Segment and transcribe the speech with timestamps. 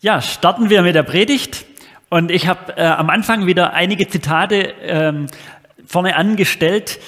[0.00, 1.64] Ja, starten wir mit der Predigt.
[2.10, 5.26] Und ich habe äh, am Anfang wieder einige Zitate ähm,
[5.86, 7.00] vorne angestellt.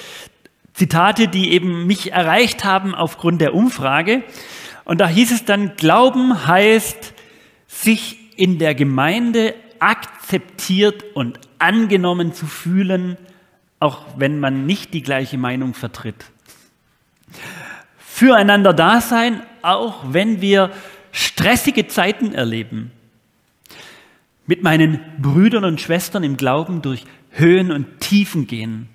[0.73, 4.23] Zitate, die eben mich erreicht haben aufgrund der Umfrage.
[4.85, 7.13] Und da hieß es dann, Glauben heißt,
[7.67, 13.17] sich in der Gemeinde akzeptiert und angenommen zu fühlen,
[13.79, 16.25] auch wenn man nicht die gleiche Meinung vertritt.
[17.99, 20.71] Füreinander da sein, auch wenn wir
[21.11, 22.91] stressige Zeiten erleben.
[24.45, 28.89] Mit meinen Brüdern und Schwestern im Glauben durch Höhen und Tiefen gehen.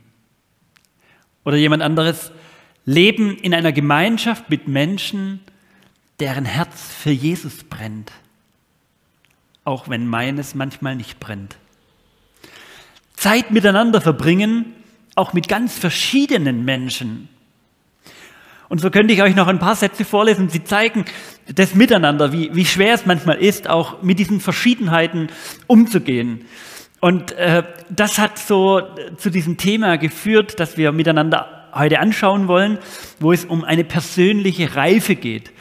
[1.45, 2.33] Oder jemand anderes,
[2.85, 5.41] leben in einer Gemeinschaft mit Menschen,
[6.21, 8.13] deren Herz für Jesus brennt.
[9.65, 11.57] Auch wenn meines manchmal nicht brennt.
[13.17, 14.75] Zeit miteinander verbringen,
[15.15, 17.29] auch mit ganz verschiedenen Menschen.
[18.69, 20.49] Und so könnte ich euch noch ein paar Sätze vorlesen.
[20.49, 21.05] Sie zeigen
[21.53, 25.29] das Miteinander, wie, wie schwer es manchmal ist, auch mit diesen Verschiedenheiten
[25.67, 26.47] umzugehen.
[27.01, 28.81] Und äh, das hat so
[29.19, 32.79] zu diesem Thema geführt, das wir miteinander heute anschauen wollen,
[33.21, 35.53] wo es um eine persönliche Reife geht,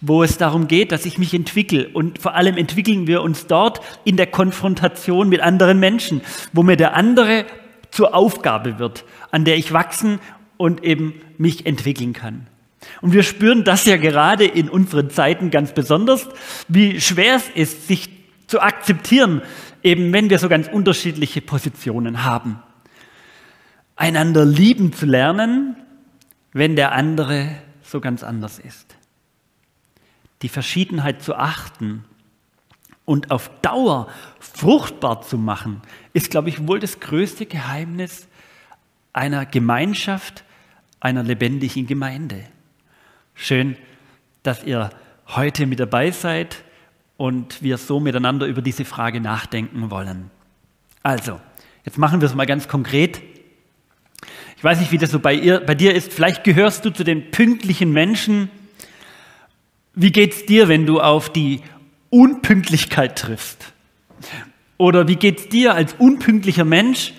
[0.00, 1.88] wo es darum geht, dass ich mich entwickle.
[1.88, 6.20] Und vor allem entwickeln wir uns dort in der Konfrontation mit anderen Menschen,
[6.52, 7.44] wo mir der andere
[7.90, 10.20] zur Aufgabe wird, an der ich wachsen
[10.56, 12.48] und eben mich entwickeln kann.
[13.00, 16.28] Und wir spüren das ja gerade in unseren Zeiten ganz besonders,
[16.68, 18.10] wie schwer es ist, sich
[18.46, 19.42] zu akzeptieren,
[19.82, 22.62] eben wenn wir so ganz unterschiedliche Positionen haben.
[23.96, 25.76] Einander lieben zu lernen,
[26.52, 27.50] wenn der andere
[27.82, 28.96] so ganz anders ist.
[30.42, 32.04] Die Verschiedenheit zu achten
[33.04, 38.28] und auf Dauer fruchtbar zu machen, ist, glaube ich, wohl das größte Geheimnis
[39.12, 40.44] einer Gemeinschaft,
[41.00, 42.44] einer lebendigen Gemeinde.
[43.40, 43.76] Schön,
[44.42, 44.90] dass ihr
[45.28, 46.56] heute mit dabei seid
[47.16, 50.32] und wir so miteinander über diese Frage nachdenken wollen.
[51.04, 51.40] Also,
[51.84, 53.20] jetzt machen wir es mal ganz konkret.
[54.56, 56.12] Ich weiß nicht, wie das so bei, ihr, bei dir ist.
[56.12, 58.50] Vielleicht gehörst du zu den pünktlichen Menschen.
[59.94, 61.62] Wie geht es dir, wenn du auf die
[62.10, 63.72] Unpünktlichkeit triffst?
[64.78, 67.12] Oder wie geht es dir als unpünktlicher Mensch,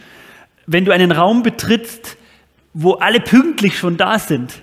[0.66, 2.18] wenn du einen Raum betrittst,
[2.74, 4.62] wo alle pünktlich schon da sind?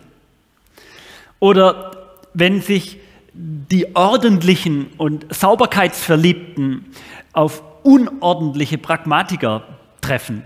[1.38, 2.98] Oder wenn sich
[3.32, 6.86] die ordentlichen und Sauberkeitsverliebten
[7.32, 9.62] auf unordentliche Pragmatiker
[10.00, 10.44] treffen.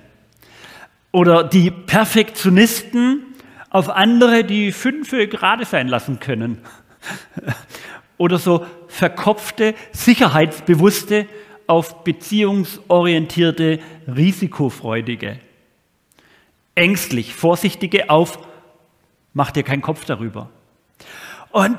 [1.12, 3.22] Oder die Perfektionisten
[3.70, 6.58] auf andere, die fünfe gerade sein lassen können.
[8.18, 11.26] Oder so verkopfte, sicherheitsbewusste
[11.66, 15.38] auf beziehungsorientierte, risikofreudige.
[16.74, 18.38] Ängstlich, vorsichtige auf,
[19.32, 20.50] mach dir keinen Kopf darüber.
[21.52, 21.78] Und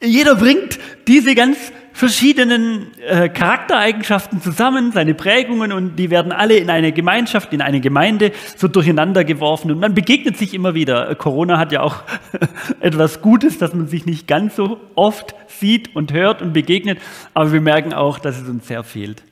[0.00, 6.68] jeder bringt diese ganz verschiedenen äh, Charaktereigenschaften zusammen, seine Prägungen und die werden alle in
[6.68, 11.14] eine Gemeinschaft, in eine Gemeinde so durcheinander geworfen und man begegnet sich immer wieder.
[11.14, 12.02] Corona hat ja auch
[12.80, 16.98] etwas Gutes, dass man sich nicht ganz so oft sieht und hört und begegnet,
[17.32, 19.22] aber wir merken auch, dass es uns sehr fehlt.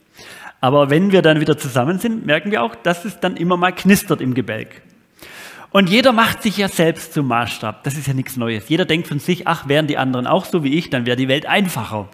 [0.60, 3.72] Aber wenn wir dann wieder zusammen sind, merken wir auch, dass es dann immer mal
[3.72, 4.82] knistert im Gebälk.
[5.72, 7.82] Und jeder macht sich ja selbst zum Maßstab.
[7.84, 8.68] Das ist ja nichts Neues.
[8.68, 11.28] Jeder denkt von sich, ach, wären die anderen auch so wie ich, dann wäre die
[11.28, 12.08] Welt einfacher.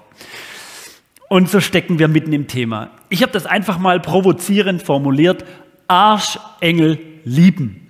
[1.28, 2.90] Und so stecken wir mitten im Thema.
[3.08, 5.44] Ich habe das einfach mal provozierend formuliert.
[5.88, 7.84] Arschengel lieben.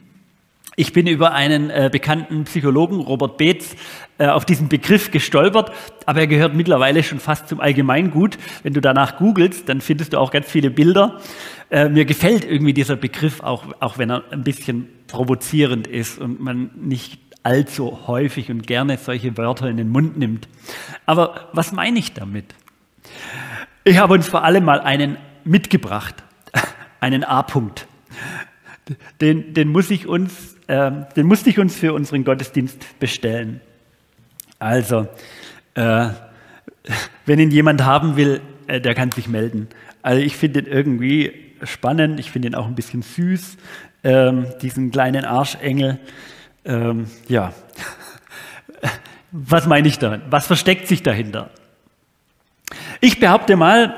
[0.74, 3.76] Ich bin über einen äh, bekannten Psychologen, Robert Beetz,
[4.26, 5.72] auf diesen Begriff gestolpert,
[6.06, 8.38] aber er gehört mittlerweile schon fast zum Allgemeingut.
[8.62, 11.20] Wenn du danach googelst, dann findest du auch ganz viele Bilder.
[11.70, 16.40] Äh, mir gefällt irgendwie dieser Begriff, auch, auch wenn er ein bisschen provozierend ist und
[16.40, 20.48] man nicht allzu häufig und gerne solche Wörter in den Mund nimmt.
[21.06, 22.54] Aber was meine ich damit?
[23.84, 26.16] Ich habe uns vor allem mal einen mitgebracht,
[27.00, 27.86] einen A-Punkt.
[29.20, 33.60] Den, den muss ich uns ähm, den musste ich uns für unseren Gottesdienst bestellen.
[34.58, 35.06] Also,
[35.74, 36.08] äh,
[37.26, 39.68] wenn ihn jemand haben will, äh, der kann sich melden.
[40.02, 41.32] Also ich finde ihn irgendwie
[41.62, 43.56] spannend, ich finde ihn auch ein bisschen süß,
[44.04, 45.98] ähm, diesen kleinen Arschengel.
[46.64, 47.52] Ähm, ja,
[49.30, 50.22] was meine ich damit?
[50.30, 51.50] Was versteckt sich dahinter?
[53.00, 53.94] Ich behaupte mal,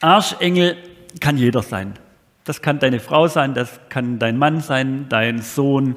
[0.00, 0.76] Arschengel
[1.20, 1.94] kann jeder sein.
[2.44, 5.96] Das kann deine Frau sein, das kann dein Mann sein, dein Sohn,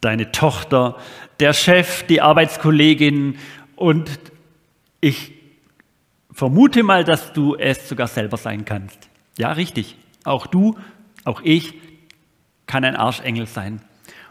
[0.00, 0.96] deine Tochter,
[1.40, 3.38] der Chef, die Arbeitskollegin
[3.76, 4.10] und
[5.00, 5.32] ich
[6.32, 9.08] vermute mal, dass du es sogar selber sein kannst.
[9.38, 9.96] Ja, richtig.
[10.24, 10.76] Auch du,
[11.24, 11.74] auch ich
[12.66, 13.80] kann ein Arschengel sein.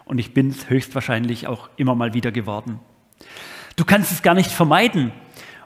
[0.05, 2.79] Und ich bin es höchstwahrscheinlich auch immer mal wieder geworden.
[3.75, 5.11] Du kannst es gar nicht vermeiden.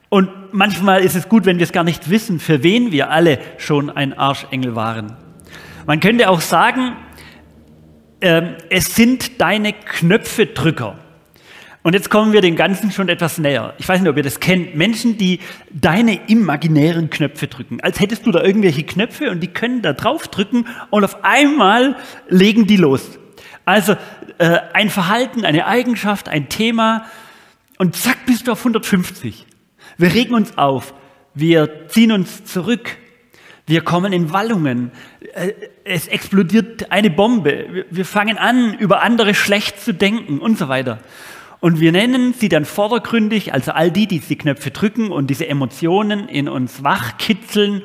[0.10, 3.40] Und manchmal ist es gut, wenn wir es gar nicht wissen, für wen wir alle
[3.58, 5.16] schon ein Arschengel waren.
[5.86, 6.96] Man könnte auch sagen,
[8.22, 10.98] äh, es sind deine Knöpfedrücker.
[11.84, 13.74] Und jetzt kommen wir dem Ganzen schon etwas näher.
[13.80, 14.76] Ich weiß nicht, ob ihr das kennt.
[14.76, 15.40] Menschen, die
[15.72, 17.82] deine imaginären Knöpfe drücken.
[17.82, 21.96] Als hättest du da irgendwelche Knöpfe und die können da drauf drücken und auf einmal
[22.30, 23.18] legen die los.
[23.66, 23.94] Also
[24.38, 27.06] äh, ein Verhalten, eine Eigenschaft, ein Thema
[27.80, 29.48] und zack bist du auf 150.
[29.98, 30.94] Wir regen uns auf,
[31.34, 32.98] wir ziehen uns zurück,
[33.68, 34.92] wir kommen in Wallungen,
[35.34, 35.54] äh,
[35.84, 41.00] es explodiert eine Bombe, wir fangen an, über andere schlecht zu denken und so weiter.
[41.62, 45.48] Und wir nennen sie dann vordergründig, also all die, die diese Knöpfe drücken und diese
[45.48, 47.84] Emotionen in uns wachkitzeln.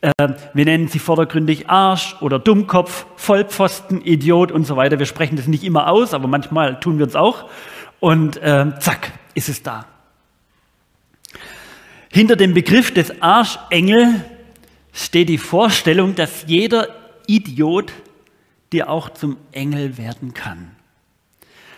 [0.00, 0.10] Äh,
[0.52, 4.98] wir nennen sie vordergründig Arsch oder Dummkopf, Vollpfosten, Idiot und so weiter.
[4.98, 7.48] Wir sprechen das nicht immer aus, aber manchmal tun wir es auch.
[8.00, 9.86] Und äh, zack, ist es da.
[12.10, 14.24] Hinter dem Begriff des Arschengel
[14.94, 16.88] steht die Vorstellung, dass jeder
[17.26, 17.92] Idiot
[18.72, 20.70] dir auch zum Engel werden kann.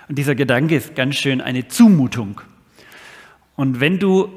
[0.08, 2.40] Und dieser Gedanke ist ganz schön eine Zumutung.
[3.56, 4.30] Und wenn du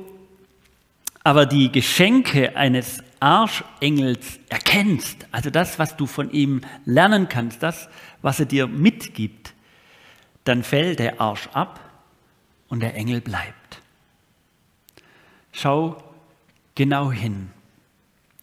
[1.24, 7.90] aber die Geschenke eines Arschengels erkennst, also das, was du von ihm lernen kannst, das,
[8.22, 9.54] was er dir mitgibt,
[10.46, 11.80] dann fällt der Arsch ab
[12.70, 13.82] und der Engel bleibt.
[15.52, 16.02] Schau
[16.76, 17.52] genau hin.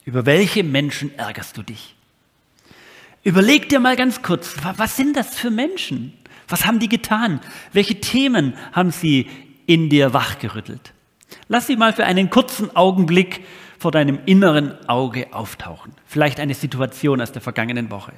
[0.07, 1.97] Über welche Menschen ärgerst du dich?
[3.25, 6.15] Überleg dir mal ganz kurz, was sind das für Menschen?
[6.47, 7.41] Was haben die getan?
[7.73, 9.27] Welche Themen haben sie
[9.67, 10.93] in dir wachgerüttelt?
[11.49, 13.45] Lass sie mal für einen kurzen Augenblick
[13.81, 15.93] vor deinem inneren Auge auftauchen.
[16.07, 18.13] Vielleicht eine Situation aus der vergangenen Woche.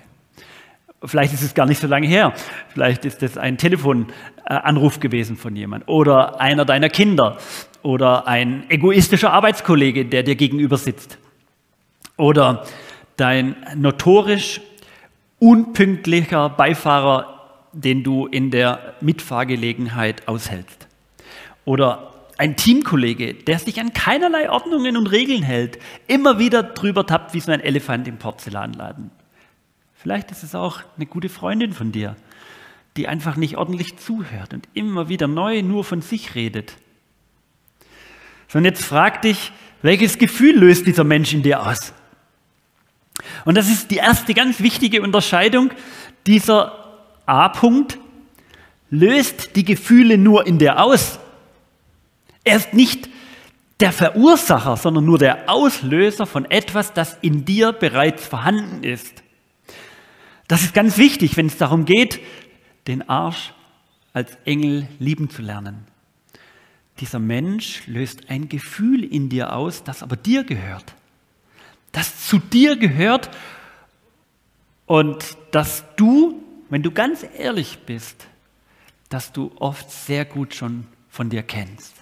[1.02, 2.34] Vielleicht ist es gar nicht so lange her.
[2.68, 7.38] Vielleicht ist es ein Telefonanruf gewesen von jemand oder einer deiner Kinder
[7.82, 11.18] oder ein egoistischer Arbeitskollege, der dir gegenüber sitzt.
[12.18, 12.66] Oder
[13.16, 14.60] dein notorisch
[15.38, 17.38] unpünktlicher Beifahrer
[17.72, 20.86] den du in der Mitfahrgelegenheit aushältst.
[21.64, 27.34] Oder ein Teamkollege, der sich an keinerlei Ordnungen und Regeln hält, immer wieder drüber tappt
[27.34, 29.10] wie so ein Elefant im Porzellanladen.
[29.94, 32.16] Vielleicht ist es auch eine gute Freundin von dir,
[32.96, 36.74] die einfach nicht ordentlich zuhört und immer wieder neu nur von sich redet.
[38.46, 41.92] So, und jetzt frag dich, welches Gefühl löst dieser Mensch in dir aus?
[43.44, 45.70] Und das ist die erste ganz wichtige Unterscheidung
[46.26, 46.84] dieser
[47.26, 47.98] A-Punkt
[48.90, 51.18] löst die Gefühle nur in dir aus.
[52.44, 53.08] Er ist nicht
[53.80, 59.22] der Verursacher, sondern nur der Auslöser von etwas, das in dir bereits vorhanden ist.
[60.48, 62.20] Das ist ganz wichtig, wenn es darum geht,
[62.86, 63.52] den Arsch
[64.12, 65.86] als Engel lieben zu lernen.
[67.00, 70.94] Dieser Mensch löst ein Gefühl in dir aus, das aber dir gehört,
[71.92, 73.30] das zu dir gehört
[74.86, 78.26] und das du wenn du ganz ehrlich bist,
[79.08, 81.94] dass du oft sehr gut schon von dir kennst.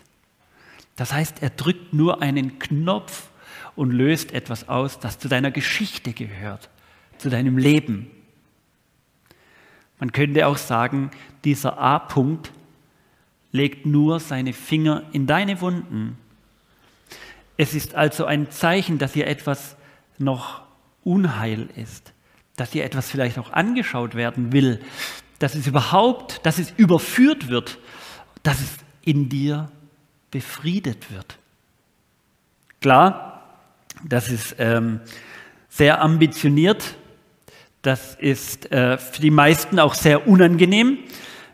[0.97, 3.29] Das heißt, er drückt nur einen Knopf
[3.77, 6.71] und löst etwas aus, das zu deiner Geschichte gehört,
[7.19, 8.11] zu deinem Leben.
[10.01, 11.11] Man könnte auch sagen,
[11.45, 12.53] dieser A-Punkt
[13.53, 16.19] legt nur seine Finger in deine Wunden.
[17.57, 19.77] Es ist also ein Zeichen, dass hier etwas
[20.19, 20.63] noch
[21.03, 22.13] Unheil ist
[22.57, 24.81] dass hier etwas vielleicht auch angeschaut werden will,
[25.39, 27.79] dass es überhaupt, dass es überführt wird,
[28.43, 29.71] dass es in dir
[30.31, 31.39] befriedet wird.
[32.81, 33.43] Klar,
[34.05, 35.01] das ist ähm,
[35.69, 36.97] sehr ambitioniert,
[37.83, 40.99] das ist äh, für die meisten auch sehr unangenehm.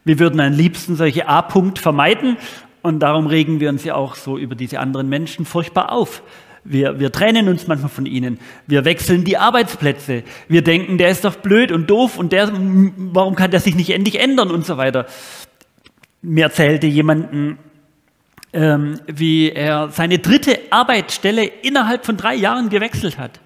[0.04, 2.37] Wir würden am liebsten solche A-Punkt vermeiden
[2.82, 6.22] und darum regen wir uns ja auch so über diese anderen Menschen furchtbar auf.
[6.64, 8.38] Wir, wir trennen uns manchmal von ihnen.
[8.66, 10.22] Wir wechseln die Arbeitsplätze.
[10.48, 13.90] Wir denken, der ist doch blöd und doof und der, warum kann der sich nicht
[13.90, 15.06] endlich ändern und so weiter.
[16.20, 17.58] Mir erzählte jemanden,
[18.52, 23.40] ähm, wie er seine dritte Arbeitsstelle innerhalb von drei Jahren gewechselt hat.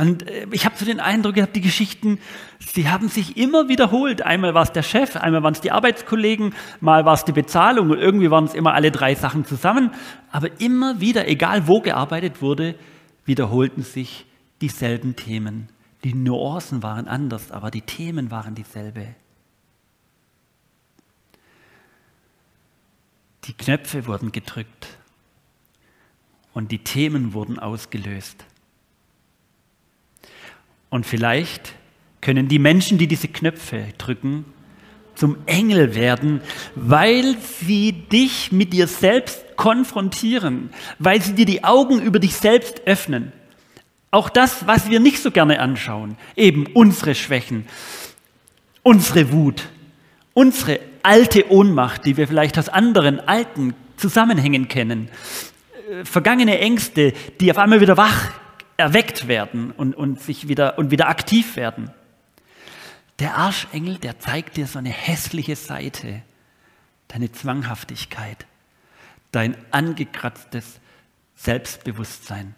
[0.00, 2.18] Und äh, ich habe so den Eindruck gehabt, die Geschichten,
[2.58, 4.22] sie haben sich immer wiederholt.
[4.22, 7.90] Einmal war es der Chef, einmal waren es die Arbeitskollegen, mal war es die Bezahlung
[7.90, 9.92] und irgendwie waren es immer alle drei Sachen zusammen.
[10.32, 12.74] Aber immer wieder, egal wo gearbeitet wurde,
[13.24, 14.26] wiederholten sich
[14.60, 15.68] dieselben Themen.
[16.04, 19.14] Die Nuancen waren anders, aber die Themen waren dieselbe.
[23.44, 24.88] Die Knöpfe wurden gedrückt
[26.52, 28.44] und die Themen wurden ausgelöst.
[30.90, 31.74] Und vielleicht
[32.20, 34.44] können die Menschen, die diese Knöpfe drücken,
[35.14, 36.40] zum Engel werden,
[36.74, 42.82] weil sie dich mit dir selbst konfrontieren, weil sie dir die Augen über dich selbst
[42.86, 43.32] öffnen.
[44.10, 47.66] Auch das, was wir nicht so gerne anschauen, eben unsere Schwächen,
[48.82, 49.68] unsere Wut,
[50.34, 55.08] unsere alte Ohnmacht, die wir vielleicht aus anderen alten Zusammenhängen kennen,
[55.90, 58.30] äh, vergangene Ängste, die auf einmal wieder wach
[58.76, 61.90] erweckt werden und, und, sich wieder, und wieder aktiv werden.
[63.18, 66.22] Der Arschengel, der zeigt dir so eine hässliche Seite,
[67.08, 68.46] deine Zwanghaftigkeit,
[69.32, 70.80] dein angekratztes
[71.34, 72.54] Selbstbewusstsein.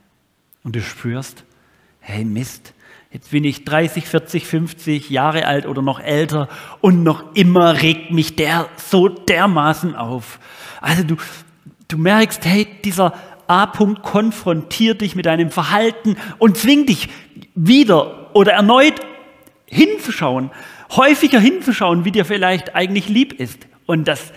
[0.64, 1.44] Und du spürst,
[2.00, 2.74] hey Mist,
[3.12, 6.48] jetzt bin ich 30, 40, 50 Jahre alt oder noch älter
[6.80, 10.40] und noch immer regt mich der so dermaßen auf.
[10.80, 11.16] Also du,
[11.86, 13.14] du merkst, hey, dieser
[13.48, 17.08] A-Punkt konfrontiert dich mit deinem Verhalten und zwingt dich
[17.54, 19.00] wieder oder erneut
[19.66, 20.50] hinzuschauen,
[20.90, 23.66] häufiger hinzuschauen, wie dir vielleicht eigentlich lieb ist.
[23.86, 24.32] Und das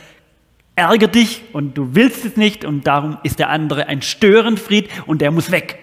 [0.75, 5.21] ärgert dich und du willst es nicht und darum ist der andere ein Störenfried und
[5.21, 5.77] der muss weg.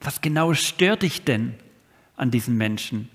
[0.00, 1.54] Was genau stört dich denn
[2.16, 3.08] an diesen Menschen?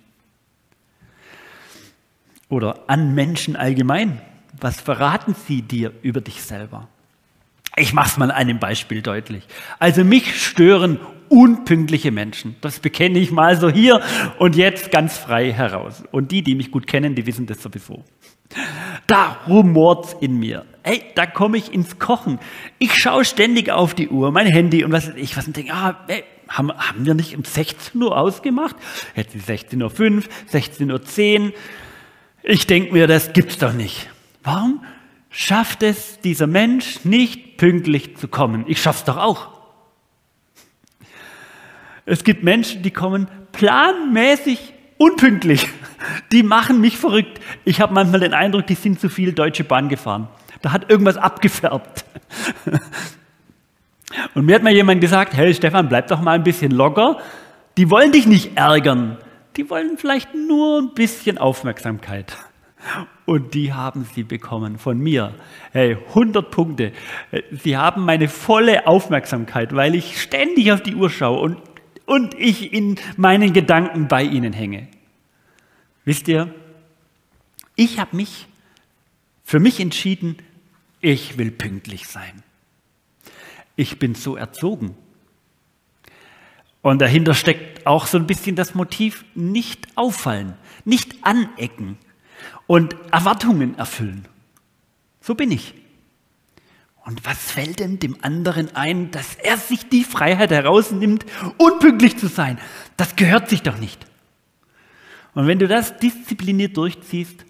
[2.49, 4.19] Oder an Menschen allgemein?
[4.59, 6.87] Was verraten sie dir über dich selber?
[7.75, 9.43] Ich mache es mal einem Beispiel deutlich.
[9.79, 10.99] Also mich stören
[11.29, 12.55] unpünktliche Menschen.
[12.61, 14.01] Das bekenne ich mal so hier
[14.39, 16.03] und jetzt ganz frei heraus.
[16.11, 18.03] Und die, die mich gut kennen, die wissen das sowieso.
[19.07, 20.65] Da rumort's in mir.
[20.83, 22.39] Ey, da komme ich ins Kochen.
[22.79, 25.97] Ich schaue ständig auf die Uhr, mein Handy und was ich was und denke, ah,
[26.07, 28.75] ey, haben, haben wir nicht um 16 Uhr ausgemacht?
[29.15, 31.53] Jetzt ist 16.05 Uhr, 16.10 Uhr.
[32.41, 34.09] Ich denke mir, das gibt's doch nicht.
[34.43, 34.81] Warum
[35.29, 38.65] schafft es dieser Mensch nicht pünktlich zu kommen?
[38.67, 39.49] Ich schaff's doch auch.
[42.05, 45.67] Es gibt Menschen, die kommen planmäßig unpünktlich.
[46.31, 47.39] Die machen mich verrückt.
[47.65, 50.27] Ich habe manchmal den Eindruck, die sind zu viel Deutsche Bahn gefahren.
[50.61, 52.05] Da hat irgendwas abgefärbt.
[54.33, 57.19] Und mir hat mal jemand gesagt, hey Stefan, bleib doch mal ein bisschen locker.
[57.77, 59.17] Die wollen dich nicht ärgern.
[59.55, 62.37] Die wollen vielleicht nur ein bisschen Aufmerksamkeit.
[63.25, 65.35] Und die haben sie bekommen von mir.
[65.71, 66.93] Hey, 100 Punkte.
[67.51, 71.57] Sie haben meine volle Aufmerksamkeit, weil ich ständig auf die Uhr schaue und
[72.09, 74.87] und ich in meinen Gedanken bei ihnen hänge.
[76.05, 76.51] Wisst ihr,
[77.75, 78.47] ich habe mich
[79.43, 80.37] für mich entschieden,
[81.01, 82.43] ich will pünktlich sein.
[83.75, 84.97] Ich bin so erzogen.
[86.81, 90.55] Und dahinter steckt auch so ein bisschen das Motiv, nicht auffallen,
[90.85, 91.99] nicht anecken
[92.69, 94.25] und Erwartungen erfüllen.
[95.21, 95.73] So bin ich.
[97.03, 101.25] Und was fällt denn dem anderen ein, dass er sich die Freiheit herausnimmt,
[101.57, 102.59] unpünktlich zu sein?
[102.95, 104.05] Das gehört sich doch nicht.
[105.33, 107.43] Und wenn du das diszipliniert durchziehst,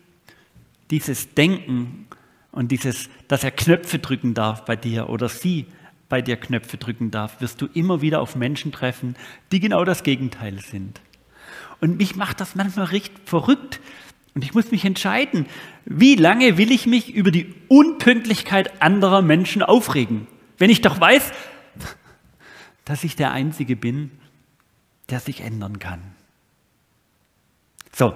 [0.90, 2.08] dieses Denken
[2.54, 5.66] und dieses, dass er Knöpfe drücken darf bei dir oder sie
[6.08, 9.18] bei dir Knöpfe drücken darf, wirst du immer wieder auf Menschen treffen,
[9.52, 11.02] die genau das Gegenteil sind.
[11.82, 13.82] Und mich macht das manchmal recht verrückt,
[14.40, 15.48] und ich muss mich entscheiden,
[15.84, 20.28] wie lange will ich mich über die Unpünktlichkeit anderer Menschen aufregen,
[20.58, 21.34] wenn ich doch weiß,
[22.86, 24.12] dass ich der Einzige bin,
[25.10, 26.00] der sich ändern kann.
[27.92, 28.14] So,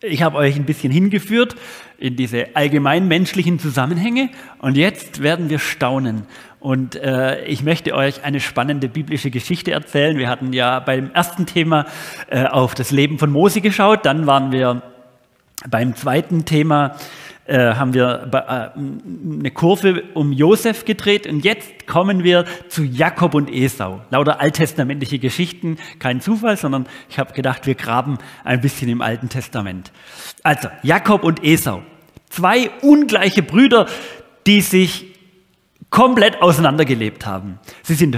[0.00, 1.56] ich habe euch ein bisschen hingeführt
[1.98, 6.24] in diese allgemein menschlichen Zusammenhänge und jetzt werden wir staunen.
[6.60, 10.18] Und äh, ich möchte euch eine spannende biblische Geschichte erzählen.
[10.18, 11.86] Wir hatten ja beim ersten Thema
[12.28, 14.82] äh, auf das Leben von Mose geschaut, dann waren wir
[15.68, 16.96] beim zweiten Thema
[17.48, 23.34] äh, haben wir äh, eine Kurve um Josef gedreht und jetzt kommen wir zu Jakob
[23.34, 24.02] und Esau.
[24.10, 29.30] Lauter alttestamentliche Geschichten, kein Zufall, sondern ich habe gedacht, wir graben ein bisschen im Alten
[29.30, 29.92] Testament.
[30.42, 31.82] Also Jakob und Esau,
[32.28, 33.86] zwei ungleiche Brüder,
[34.46, 35.06] die sich
[35.88, 37.58] komplett auseinandergelebt haben.
[37.82, 38.14] Sie sind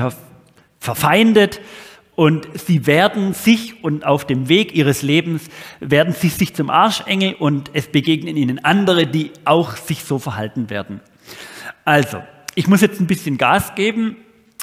[0.81, 1.61] verfeindet,
[2.21, 5.49] und sie werden sich und auf dem Weg ihres Lebens
[5.81, 10.69] werden sie sich zum Arschengel und es begegnen ihnen andere, die auch sich so verhalten
[10.69, 11.01] werden.
[11.87, 12.23] Also,
[12.55, 14.19] ich muss jetzt ein bisschen Gas geben,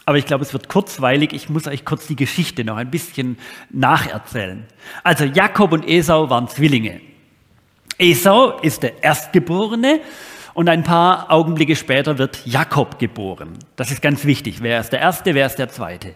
[0.06, 1.34] aber ich glaube, es wird kurzweilig.
[1.34, 3.40] Ich muss euch kurz die Geschichte noch ein bisschen
[3.72, 4.68] nacherzählen.
[5.04, 7.02] Also, Jakob und Esau waren Zwillinge.
[7.98, 10.02] Esau ist der Erstgeborene
[10.54, 13.58] und ein paar Augenblicke später wird Jakob geboren.
[13.78, 14.62] Das ist ganz wichtig.
[14.62, 16.14] Wer ist der Erste, wer ist der Zweite?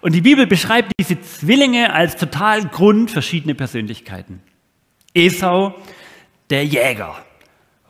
[0.00, 4.40] Und die Bibel beschreibt diese Zwillinge als total grundverschiedene Persönlichkeiten.
[5.12, 5.74] Esau,
[6.48, 7.16] der Jäger,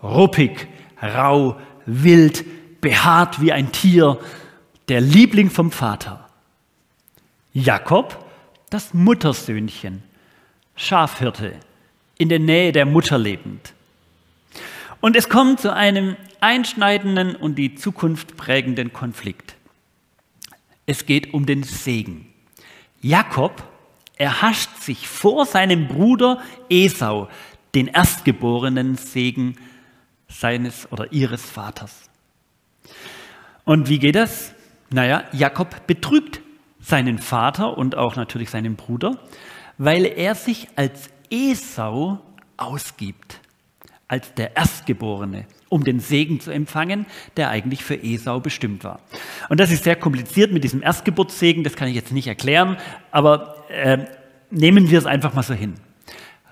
[0.02, 0.66] ruppig,
[1.00, 2.44] rau, wild,
[2.80, 4.18] behaart wie ein Tier,
[4.88, 6.28] der Liebling vom Vater.
[7.52, 8.24] Jakob,
[8.70, 10.02] das Muttersöhnchen,
[10.76, 11.52] Schafhirte,
[12.18, 13.72] in der Nähe der Mutter lebend.
[15.00, 19.54] Und es kommt zu einem einschneidenden und die Zukunft prägenden Konflikt.
[20.90, 22.26] Es geht um den Segen.
[23.00, 23.62] Jakob
[24.16, 27.28] erhascht sich vor seinem Bruder Esau
[27.76, 29.54] den erstgeborenen Segen
[30.26, 32.10] seines oder ihres Vaters.
[33.64, 34.52] Und wie geht das?
[34.90, 36.40] Naja, Jakob betrügt
[36.80, 39.16] seinen Vater und auch natürlich seinen Bruder,
[39.78, 42.18] weil er sich als Esau
[42.56, 43.38] ausgibt,
[44.08, 47.06] als der Erstgeborene, um den Segen zu empfangen,
[47.38, 49.00] der eigentlich für Esau bestimmt war.
[49.48, 52.76] Und das ist sehr kompliziert mit diesem Erstgeburtssegen, das kann ich jetzt nicht erklären,
[53.10, 53.98] aber äh,
[54.50, 55.74] nehmen wir es einfach mal so hin.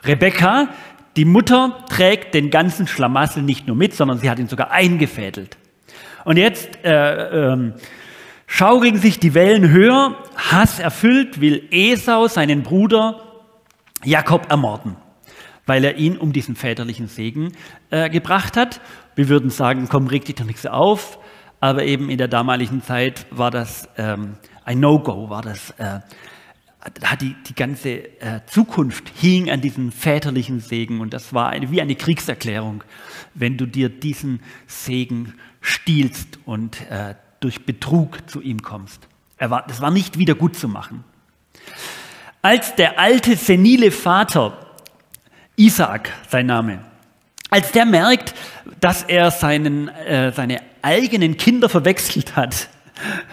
[0.04, 0.68] Rebekka,
[1.16, 5.58] die Mutter, trägt den ganzen Schlamassel nicht nur mit, sondern sie hat ihn sogar eingefädelt.
[6.24, 7.72] Und jetzt äh, äh,
[8.46, 13.24] schaukeln sich die Wellen höher, Hass erfüllt, will Esau seinen Bruder
[14.04, 14.96] Jakob ermorden,
[15.66, 17.52] weil er ihn um diesen väterlichen Segen
[17.90, 18.80] äh, gebracht hat.
[19.18, 21.18] Wir würden sagen, komm, reg dich doch nichts auf,
[21.58, 25.98] aber eben in der damaligen Zeit war das ähm, ein No-Go, war das, äh,
[27.20, 31.82] die, die ganze äh, Zukunft hing an diesem väterlichen Segen und das war eine, wie
[31.82, 32.84] eine Kriegserklärung,
[33.34, 39.08] wenn du dir diesen Segen stiehlst und äh, durch Betrug zu ihm kommst.
[39.36, 41.02] Er war, das war nicht wieder gut zu machen.
[42.40, 44.76] Als der alte senile Vater,
[45.56, 46.84] Isaac sein Name,
[47.50, 48.34] als der merkt,
[48.80, 52.68] dass er seinen, äh, seine eigenen Kinder verwechselt hat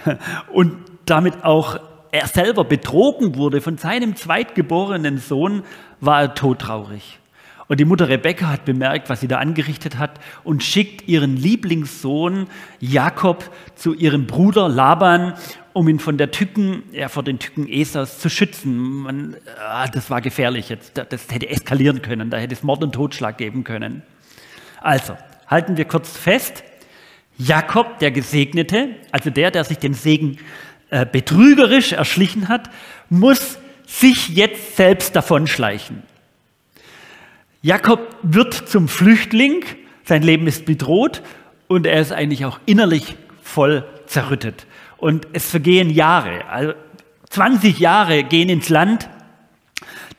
[0.51, 0.75] und
[1.05, 1.79] damit auch
[2.11, 5.63] er selber betrogen wurde von seinem zweitgeborenen Sohn,
[5.99, 7.19] war er todtraurig.
[7.67, 12.47] Und die Mutter Rebekka hat bemerkt, was sie da angerichtet hat und schickt ihren Lieblingssohn
[12.79, 15.33] Jakob zu ihrem Bruder Laban,
[15.73, 18.77] um ihn von der Tücken, ja, vor den Tücken Esaus zu schützen.
[19.01, 20.93] Man, ah, das war gefährlich jetzt.
[20.95, 22.29] Das hätte eskalieren können.
[22.29, 24.03] Da hätte es Mord und Totschlag geben können.
[24.79, 26.63] Also, halten wir kurz fest.
[27.37, 30.37] Jakob, der Gesegnete, also der, der sich den Segen
[30.89, 32.69] äh, betrügerisch erschlichen hat,
[33.09, 36.03] muss sich jetzt selbst davonschleichen.
[37.61, 39.65] Jakob wird zum Flüchtling,
[40.03, 41.21] sein Leben ist bedroht
[41.67, 44.67] und er ist eigentlich auch innerlich voll zerrüttet.
[44.97, 46.73] Und es vergehen Jahre, also
[47.31, 49.09] 20 Jahre gehen ins Land,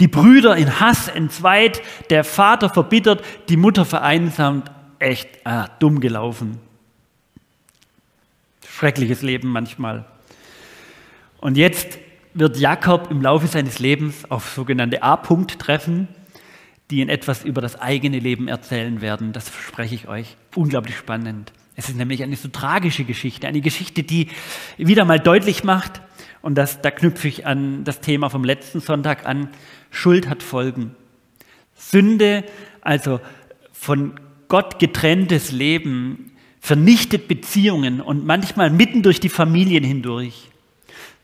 [0.01, 6.59] die Brüder in Hass entzweit, der Vater verbittert, die Mutter vereinsamt, echt ah, dumm gelaufen.
[8.69, 10.05] Schreckliches Leben manchmal.
[11.39, 11.99] Und jetzt
[12.35, 16.09] wird Jakob im Laufe seines Lebens auf sogenannte A-Punkt treffen,
[16.91, 19.33] die ihn etwas über das eigene Leben erzählen werden.
[19.33, 20.37] Das verspreche ich euch.
[20.55, 21.53] Unglaublich spannend.
[21.75, 24.29] Es ist nämlich eine so tragische Geschichte, eine Geschichte, die
[24.77, 26.01] wieder mal deutlich macht,
[26.47, 29.49] und das, da knüpfe ich an das Thema vom letzten Sonntag an,
[29.91, 30.95] Schuld hat Folgen.
[31.75, 32.45] Sünde,
[32.83, 33.19] also
[33.73, 34.15] von
[34.49, 40.51] Gott getrenntes Leben, vernichtet Beziehungen und manchmal mitten durch die Familien hindurch.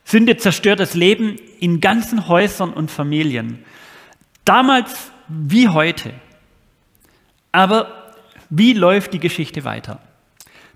[0.04, 3.64] Sünde zerstört das Leben in ganzen Häusern und Familien.
[4.44, 6.12] Damals wie heute.
[7.52, 8.14] Aber
[8.50, 10.00] wie läuft die Geschichte weiter?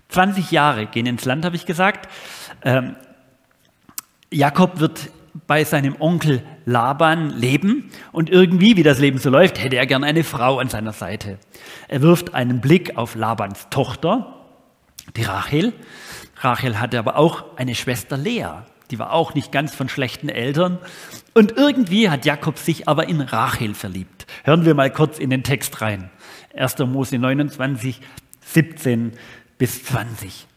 [0.09, 2.09] 20 Jahre gehen ins Land, habe ich gesagt.
[2.63, 2.95] Ähm,
[4.31, 5.11] Jakob wird
[5.47, 10.03] bei seinem Onkel Laban leben und irgendwie, wie das Leben so läuft, hätte er gern
[10.03, 11.39] eine Frau an seiner Seite.
[11.87, 14.35] Er wirft einen Blick auf Labans Tochter,
[15.15, 15.71] die Rachel.
[16.41, 18.49] Rachel hatte aber auch eine Schwester Lea.
[18.91, 20.77] Die war auch nicht ganz von schlechten Eltern.
[21.33, 24.27] Und irgendwie hat Jakob sich aber in Rachel verliebt.
[24.43, 26.09] Hören wir mal kurz in den Text rein.
[26.53, 26.79] 1.
[26.79, 28.01] Mose 29,
[28.41, 29.13] 17
[29.57, 30.47] bis 20.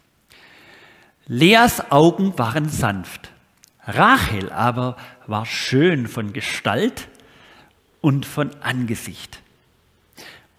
[1.28, 3.30] Leas Augen waren sanft.
[3.86, 4.96] Rachel aber
[5.30, 7.08] war schön von Gestalt
[8.00, 9.40] und von Angesicht.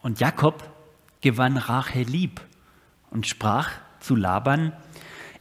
[0.01, 0.63] Und Jakob
[1.19, 2.41] gewann Rachel lieb
[3.11, 4.71] und sprach zu Laban,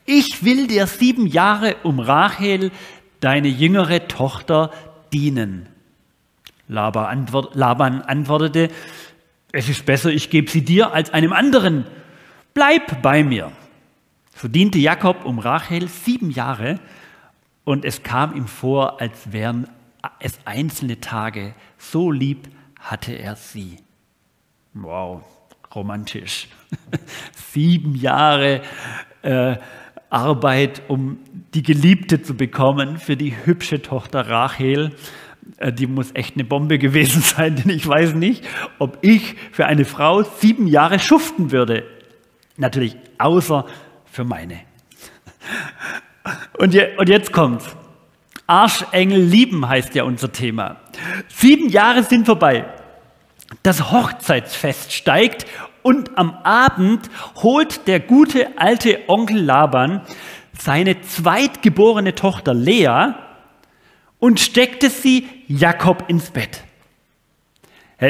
[0.05, 2.73] ich will dir sieben Jahre um Rachel,
[3.21, 4.73] deine jüngere Tochter,
[5.12, 5.69] dienen.
[6.66, 8.69] Laban antwortete,
[9.53, 11.87] es ist besser, ich gebe sie dir als einem anderen.
[12.53, 13.53] Bleib bei mir.
[14.35, 16.81] So diente Jakob um Rachel sieben Jahre
[17.71, 19.69] und es kam ihm vor, als wären
[20.19, 21.55] es einzelne Tage.
[21.79, 22.49] So lieb
[22.81, 23.77] hatte er sie.
[24.75, 25.23] Wow,
[25.73, 26.49] romantisch.
[27.53, 28.63] sieben Jahre
[29.23, 29.57] äh,
[30.09, 31.21] Arbeit, um
[31.55, 34.97] die Geliebte zu bekommen für die hübsche Tochter Rachel.
[35.59, 38.45] Äh, die muss echt eine Bombe gewesen sein, denn ich weiß nicht,
[38.81, 41.85] ob ich für eine Frau sieben Jahre schuften würde.
[42.57, 43.65] Natürlich außer
[44.07, 44.59] für meine.
[46.61, 47.75] Und, je, und jetzt kommt's.
[48.46, 50.77] Arschengel lieben heißt ja unser Thema.
[51.29, 52.66] Sieben Jahre sind vorbei.
[53.62, 55.46] das Hochzeitsfest steigt
[55.83, 60.03] und am Abend holt der gute alte Onkel Laban
[60.53, 63.14] seine zweitgeborene Tochter Lea
[64.18, 66.62] und steckte sie Jakob ins Bett.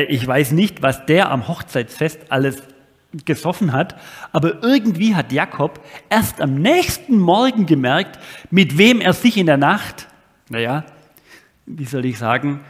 [0.09, 2.65] Ich weiß nicht, was der am Hochzeitsfest alles
[3.25, 3.97] gesoffen hat,
[4.33, 8.19] aber irgendwie hat Jakob erst am nächsten Morgen gemerkt,
[8.51, 10.09] mit wem er sich in der Nacht,
[10.49, 10.85] naja,
[11.67, 12.61] wie soll ich sagen,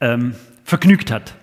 [0.00, 1.34] ähm, vergnügt hat.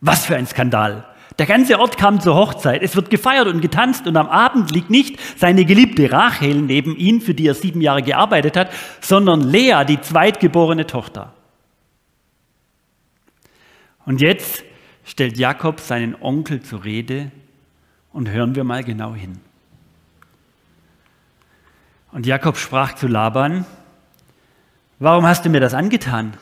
[0.00, 1.06] Was für ein Skandal.
[1.38, 2.82] Der ganze Ort kam zur Hochzeit.
[2.82, 7.20] Es wird gefeiert und getanzt und am Abend liegt nicht seine geliebte Rachel neben ihm,
[7.20, 11.32] für die er sieben Jahre gearbeitet hat, sondern Lea, die zweitgeborene Tochter.
[14.04, 14.64] Und jetzt
[15.04, 17.30] stellt Jakob seinen Onkel zur Rede
[18.12, 19.40] und hören wir mal genau hin.
[22.12, 23.64] Und Jakob sprach zu Laban,
[24.98, 26.36] warum hast du mir das angetan?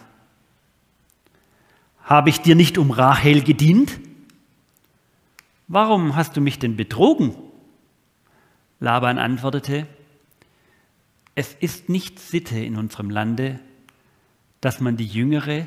[2.05, 4.01] Habe ich dir nicht um Rahel gedient?
[5.69, 7.37] Warum hast du mich denn betrogen?
[8.81, 9.87] Laban antwortete,
[11.37, 13.61] es ist nicht Sitte in unserem Lande,
[14.61, 15.67] dass man die Jüngere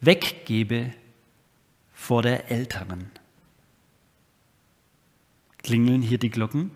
[0.00, 0.92] weggebe
[2.00, 3.10] vor der Älteren.
[5.62, 6.70] Klingeln hier die Glocken?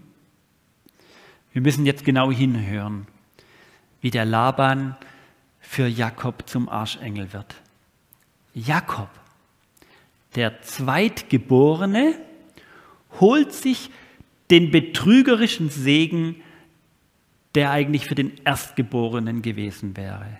[1.55, 3.07] Wir müssen jetzt genau hinhören,
[4.03, 4.97] wie der Laban
[5.61, 7.55] für Jakob zum Arschengel wird.
[8.53, 9.09] Jakob,
[10.35, 12.21] der Zweitgeborene,
[13.19, 13.91] holt sich
[14.51, 16.37] den betrügerischen Segen,
[17.55, 20.39] der eigentlich für den Erstgeborenen gewesen wäre.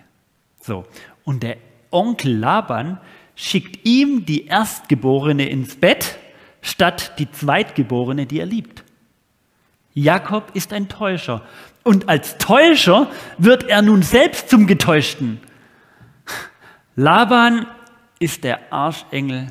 [0.61, 0.85] So,
[1.25, 1.57] und der
[1.91, 3.01] Onkel Laban
[3.35, 6.19] schickt ihm die Erstgeborene ins Bett,
[6.63, 8.85] statt die Zweitgeborene, die er liebt.
[9.93, 11.43] Jakob ist ein Täuscher.
[11.83, 15.41] Und als Täuscher wird er nun selbst zum Getäuschten.
[16.97, 17.67] Laban
[18.19, 19.49] ist der Arschengel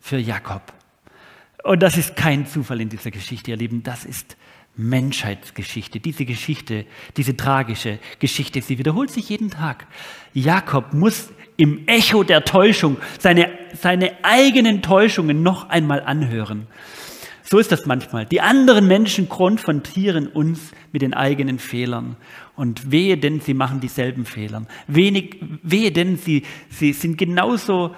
[0.00, 0.62] für Jakob.
[1.62, 3.82] Und das ist kein Zufall in dieser Geschichte, ihr Lieben.
[3.82, 4.36] Das ist
[4.76, 6.00] Menschheitsgeschichte.
[6.00, 9.86] Diese Geschichte, diese tragische Geschichte, sie wiederholt sich jeden Tag.
[10.32, 16.66] Jakob muss im Echo der Täuschung seine, seine eigenen Täuschungen noch einmal anhören.
[17.44, 18.24] So ist das manchmal.
[18.24, 22.16] Die anderen Menschen konfrontieren uns mit den eigenen Fehlern.
[22.56, 24.62] Und wehe denn, sie machen dieselben Fehler.
[24.86, 27.94] Wenig, wehe denn, sie, sie sind genauso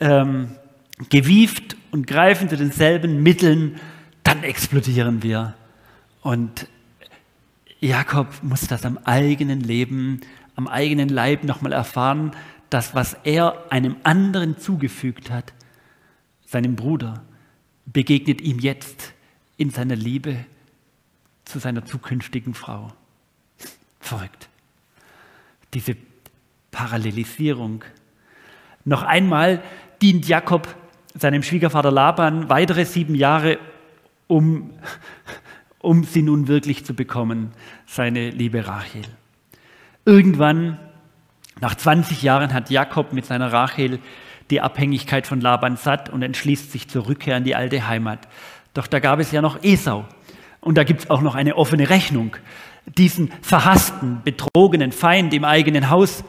[0.00, 0.52] ähm,
[1.10, 3.80] gewieft und greifen zu denselben Mitteln.
[4.22, 5.52] Dann explodieren wir.
[6.22, 6.68] Und
[7.80, 10.22] Jakob muss das am eigenen Leben,
[10.56, 12.30] am eigenen Leib nochmal erfahren,
[12.74, 15.52] das, was er einem anderen zugefügt hat,
[16.44, 17.22] seinem Bruder,
[17.86, 19.14] begegnet ihm jetzt
[19.56, 20.44] in seiner Liebe
[21.44, 22.92] zu seiner zukünftigen Frau.
[24.00, 24.48] Verrückt.
[25.72, 25.96] Diese
[26.72, 27.84] Parallelisierung.
[28.84, 29.62] Noch einmal
[30.02, 30.74] dient Jakob
[31.14, 33.58] seinem Schwiegervater Laban weitere sieben Jahre,
[34.26, 34.72] um,
[35.78, 37.52] um sie nun wirklich zu bekommen,
[37.86, 39.04] seine liebe Rachel.
[40.04, 40.80] Irgendwann
[41.60, 44.00] nach 20 Jahren hat Jakob mit seiner Rachel
[44.50, 48.28] die Abhängigkeit von Laban satt und entschließt sich zur Rückkehr in die alte Heimat.
[48.74, 50.04] Doch da gab es ja noch Esau.
[50.60, 52.36] Und da gibt es auch noch eine offene Rechnung.
[52.86, 56.24] Diesen verhassten, betrogenen Feind im eigenen Haus.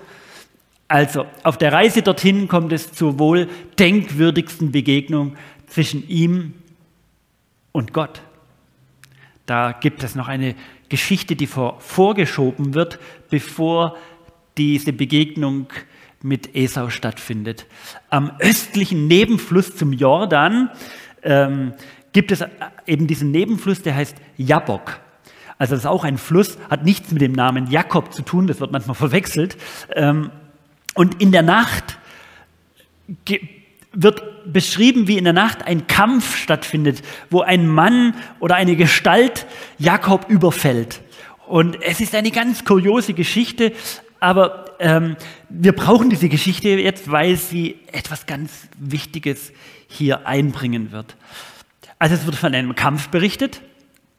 [0.87, 5.35] Also auf der Reise dorthin kommt es zur wohl denkwürdigsten Begegnung
[5.67, 6.53] zwischen ihm
[7.71, 8.21] und Gott.
[9.45, 10.55] Da gibt es noch eine
[10.89, 13.97] Geschichte, die vor, vorgeschoben wird, bevor
[14.57, 15.67] diese Begegnung
[16.21, 17.65] mit Esau stattfindet.
[18.09, 20.69] Am östlichen Nebenfluss zum Jordan
[21.23, 21.73] ähm,
[22.13, 22.43] gibt es
[22.87, 24.99] eben diesen Nebenfluss, der heißt Jabok.
[25.57, 28.59] Also das ist auch ein Fluss, hat nichts mit dem Namen Jakob zu tun, das
[28.59, 29.57] wird manchmal verwechselt.
[29.93, 30.31] Ähm,
[30.95, 31.97] und in der Nacht
[33.91, 39.45] wird beschrieben, wie in der Nacht ein Kampf stattfindet, wo ein Mann oder eine Gestalt
[39.77, 41.01] Jakob überfällt.
[41.47, 43.73] Und es ist eine ganz kuriose Geschichte,
[44.19, 45.15] aber ähm,
[45.49, 49.51] wir brauchen diese Geschichte jetzt, weil sie etwas ganz Wichtiges
[49.87, 51.15] hier einbringen wird.
[51.99, 53.61] Also es wird von einem Kampf berichtet,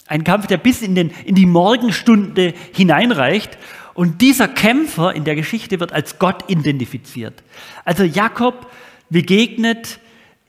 [0.06, 3.58] ein Kampf, der bis in, den, in die Morgenstunde hineinreicht.
[3.94, 7.42] Und dieser Kämpfer in der Geschichte wird als Gott identifiziert.
[7.84, 8.70] Also Jakob
[9.10, 9.98] begegnet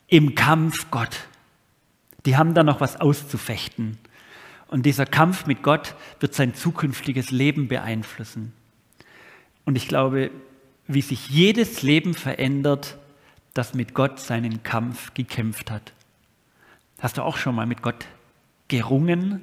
[0.07, 1.17] im Kampf Gott.
[2.25, 3.97] Die haben da noch was auszufechten.
[4.67, 8.53] Und dieser Kampf mit Gott wird sein zukünftiges Leben beeinflussen.
[9.67, 10.31] Und ich glaube,
[10.87, 12.97] wie sich jedes Leben verändert,
[13.53, 15.91] das mit Gott seinen Kampf gekämpft hat.
[16.99, 18.05] Hast du auch schon mal mit Gott
[18.69, 19.41] gerungen,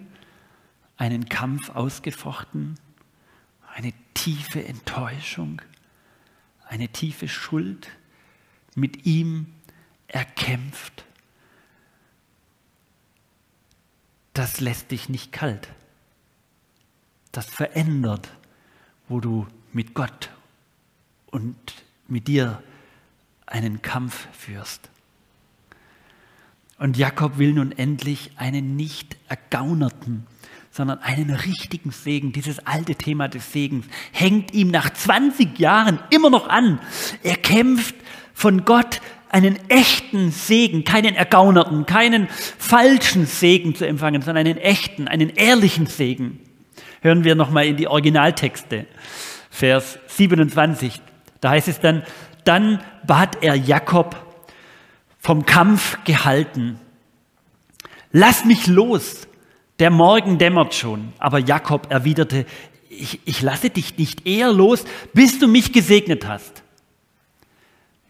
[0.96, 2.80] einen Kampf ausgefochten,
[3.74, 5.60] eine tiefe Enttäuschung,
[6.66, 7.90] eine tiefe Schuld
[8.74, 9.52] mit ihm
[10.08, 11.04] erkämpft.
[14.32, 15.68] Das lässt dich nicht kalt.
[17.30, 18.30] Das verändert,
[19.06, 20.30] wo du mit Gott
[21.26, 21.56] und
[22.08, 22.62] mit dir
[23.46, 24.88] einen Kampf führst.
[26.78, 30.26] Und Jakob will nun endlich einen nicht ergaunerten,
[30.70, 32.32] sondern einen richtigen Segen.
[32.32, 36.80] Dieses alte Thema des Segens hängt ihm nach 20 Jahren immer noch an.
[37.22, 37.94] Er kämpft
[38.32, 45.06] von Gott einen echten Segen, keinen ergaunerten, keinen falschen Segen zu empfangen, sondern einen echten,
[45.08, 46.40] einen ehrlichen Segen.
[47.02, 48.86] Hören wir nochmal in die Originaltexte.
[49.54, 51.00] Vers 27.
[51.40, 52.02] Da heißt es dann,
[52.42, 54.16] dann bat er Jakob
[55.20, 56.80] vom Kampf gehalten.
[58.10, 59.28] Lass mich los,
[59.78, 61.12] der Morgen dämmert schon.
[61.18, 62.46] Aber Jakob erwiderte,
[62.88, 66.64] ich, ich lasse dich nicht eher los, bis du mich gesegnet hast.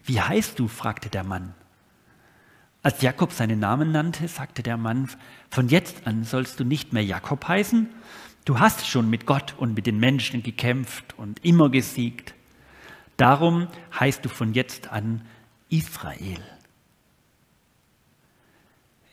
[0.03, 0.67] Wie heißt du?
[0.67, 1.53] fragte der Mann.
[2.81, 5.09] Als Jakob seinen Namen nannte, sagte der Mann,
[5.51, 7.87] von jetzt an sollst du nicht mehr Jakob heißen,
[8.45, 12.33] du hast schon mit Gott und mit den Menschen gekämpft und immer gesiegt.
[13.17, 13.67] Darum
[13.99, 15.21] heißt du von jetzt an
[15.69, 16.43] Israel.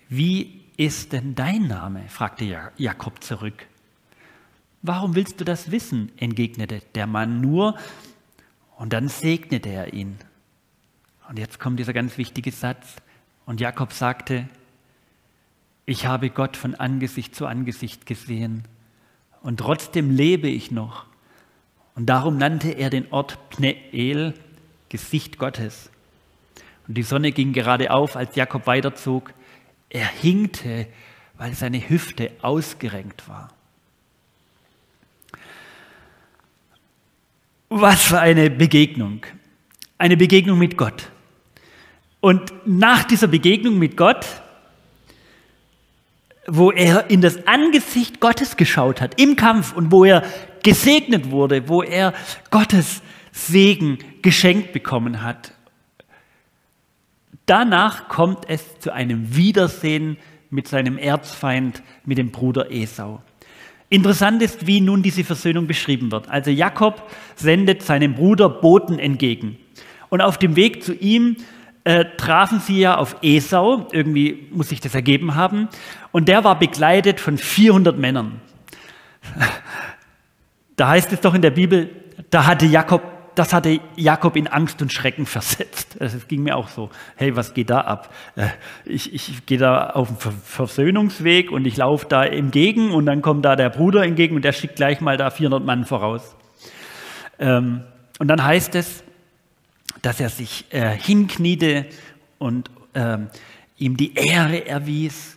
[0.09, 2.09] Wie ist denn dein Name?
[2.09, 2.45] fragte
[2.77, 3.67] Jakob zurück.
[4.83, 6.13] Warum willst du das wissen?
[6.19, 7.77] entgegnete der Mann nur,
[8.77, 10.19] und dann segnete er ihn.
[11.29, 12.97] Und jetzt kommt dieser ganz wichtige Satz.
[13.47, 14.49] Und Jakob sagte,
[15.87, 18.65] ich habe Gott von Angesicht zu Angesicht gesehen
[19.43, 21.07] und trotzdem lebe ich noch.
[21.95, 24.35] Und darum nannte er den Ort Pneel,
[24.89, 25.91] Gesicht Gottes.
[26.89, 29.33] Und die Sonne ging gerade auf, als Jakob weiterzog.
[29.91, 30.87] Er hinkte,
[31.37, 33.51] weil seine Hüfte ausgerenkt war.
[37.69, 39.25] Was für eine Begegnung.
[39.99, 41.11] Eine Begegnung mit Gott.
[42.21, 44.42] Und nach dieser Begegnung mit Gott,
[46.47, 50.25] wo er in das Angesicht Gottes geschaut hat, im Kampf und wo er
[50.63, 52.15] gesegnet wurde, wo er
[52.51, 53.03] Gottes
[53.33, 55.53] Segen geschenkt bekommen hat.
[57.47, 60.17] Danach kommt es zu einem Wiedersehen
[60.51, 63.23] mit seinem Erzfeind, mit dem Bruder Esau.
[63.89, 66.29] Interessant ist, wie nun diese Versöhnung beschrieben wird.
[66.29, 69.59] Also Jakob sendet seinem Bruder Boten entgegen.
[70.09, 71.37] Und auf dem Weg zu ihm
[71.85, 75.69] äh, trafen sie ja auf Esau, irgendwie muss sich das ergeben haben,
[76.13, 78.41] und der war begleitet von 400 Männern.
[80.75, 81.91] Da heißt es doch in der Bibel,
[82.31, 83.03] da hatte Jakob,
[83.35, 85.97] das hatte Jakob in Angst und Schrecken versetzt.
[86.01, 88.13] Also es ging mir auch so, hey, was geht da ab?
[88.37, 88.49] Äh,
[88.87, 93.45] ich, ich gehe da auf den Versöhnungsweg und ich laufe da entgegen und dann kommt
[93.45, 96.37] da der Bruder entgegen und der schickt gleich mal da 400 Mann voraus.
[97.39, 97.83] Ähm,
[98.19, 99.05] und dann heißt es,
[100.01, 101.87] dass er sich äh, hinkniete
[102.39, 103.19] und äh,
[103.77, 105.37] ihm die Ehre erwies.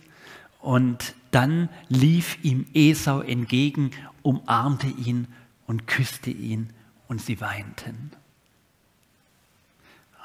[0.60, 3.90] Und dann lief ihm Esau entgegen,
[4.22, 5.28] umarmte ihn
[5.66, 6.70] und küsste ihn
[7.08, 8.10] und sie weinten.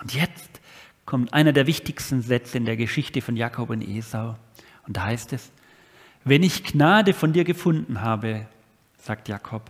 [0.02, 0.62] Und jetzt
[1.06, 4.38] kommt einer der wichtigsten Sätze in der Geschichte von Jakob und Esau.
[4.88, 5.52] Und da heißt es,
[6.24, 8.48] wenn ich Gnade von dir gefunden habe,
[8.98, 9.70] sagt Jakob,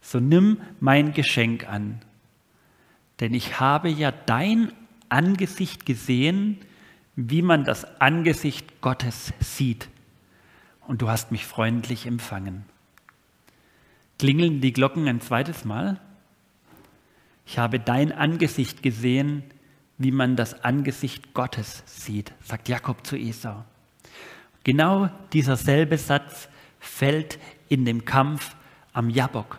[0.00, 2.00] so nimm mein Geschenk an
[3.20, 4.72] denn ich habe ja dein
[5.08, 6.58] Angesicht gesehen,
[7.16, 9.88] wie man das Angesicht Gottes sieht.
[10.86, 12.64] Und du hast mich freundlich empfangen.
[14.18, 16.00] Klingeln die Glocken ein zweites Mal?
[17.46, 19.42] Ich habe dein Angesicht gesehen,
[19.96, 23.64] wie man das Angesicht Gottes sieht, sagt Jakob zu Esau.
[24.62, 28.54] Genau dieser selbe Satz fällt in dem Kampf
[28.92, 29.58] am Jabok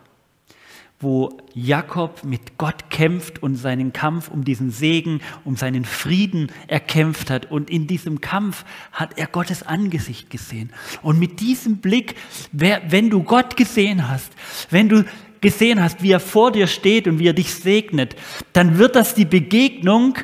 [1.01, 7.29] wo Jakob mit Gott kämpft und seinen Kampf um diesen Segen, um seinen Frieden erkämpft
[7.29, 7.49] hat.
[7.49, 10.71] Und in diesem Kampf hat er Gottes Angesicht gesehen.
[11.01, 12.15] Und mit diesem Blick,
[12.51, 14.33] wenn du Gott gesehen hast,
[14.69, 15.05] wenn du
[15.39, 18.17] gesehen hast, wie er vor dir steht und wie er dich segnet,
[18.51, 20.15] dann wird das die Begegnung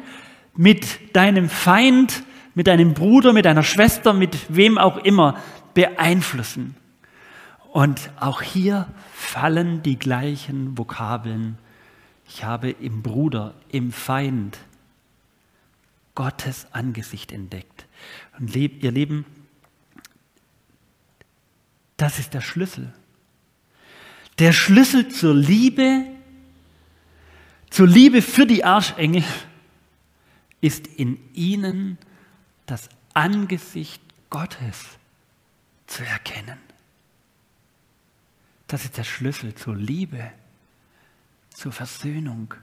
[0.58, 5.38] mit deinem Feind, mit deinem Bruder, mit deiner Schwester, mit wem auch immer
[5.74, 6.76] beeinflussen.
[7.76, 11.58] Und auch hier fallen die gleichen Vokabeln.
[12.26, 14.58] Ich habe im Bruder, im Feind
[16.16, 17.86] Gottes Angesicht entdeckt.
[18.40, 19.26] Und ihr Lieben,
[21.98, 22.94] das ist der Schlüssel.
[24.40, 26.06] Der Schlüssel zur Liebe,
[27.72, 29.26] zur Liebe für die Arschengel,
[30.62, 31.98] ist in ihnen
[32.68, 34.82] das Angesicht Gottes
[35.88, 36.58] zu erkennen.
[38.68, 40.32] Das ist der Schlüssel zur Liebe,
[41.50, 42.54] zur Versöhnung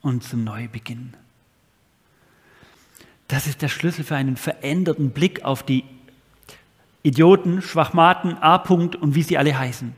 [0.00, 1.14] und zum Neubeginn.
[3.28, 5.84] Das ist der Schlüssel für einen veränderten Blick auf die
[7.02, 9.94] Idioten, Schwachmaten, A-Punkt und wie sie alle heißen.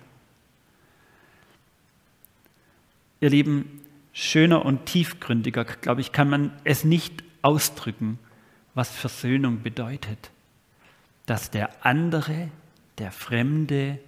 [3.20, 8.18] Ihr Lieben, schöner und tiefgründiger, glaube ich, kann man es nicht ausdrücken,
[8.74, 10.30] was Versöhnung bedeutet.
[11.26, 12.48] Dass der andere,
[12.98, 13.98] der Fremde,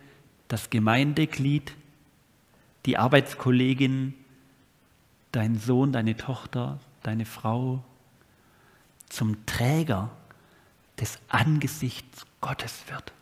[0.52, 1.72] das Gemeindeglied,
[2.84, 4.12] die Arbeitskollegin,
[5.32, 7.82] dein Sohn, deine Tochter, deine Frau
[9.08, 10.10] zum Träger
[11.00, 13.14] des Angesichts Gottes wird.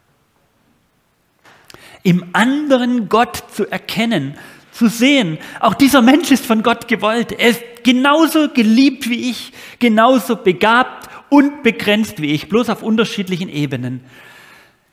[2.03, 4.37] Im anderen Gott zu erkennen,
[4.73, 7.31] zu sehen, auch dieser Mensch ist von Gott gewollt.
[7.31, 13.49] Er ist genauso geliebt wie ich, genauso begabt und begrenzt wie ich, bloß auf unterschiedlichen
[13.49, 14.03] Ebenen.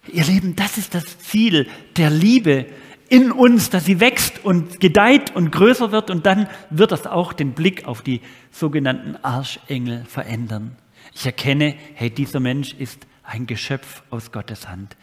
[0.10, 2.68] Ihr Lieben, das ist das Ziel der Liebe
[3.10, 7.34] in uns, dass sie wächst und gedeiht und größer wird und dann wird das auch
[7.34, 10.76] den Blick auf die sogenannten Arschengel verändern.
[11.14, 14.96] Ich erkenne, hey, dieser Mensch ist ein Geschöpf aus Gottes Hand.